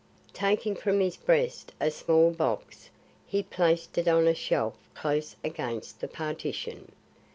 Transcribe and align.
Taking 0.33 0.73
from 0.75 0.99
his 0.99 1.15
breast 1.15 1.73
a 1.79 1.91
small 1.91 2.31
box, 2.31 2.89
he 3.27 3.43
placed 3.43 3.99
it 3.99 4.07
on 4.07 4.25
a 4.25 4.33
shelf 4.33 4.73
close 4.95 5.35
against 5.43 5.99
the 6.01 6.07
partition. 6.07 6.91